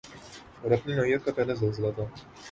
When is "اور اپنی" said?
0.61-0.93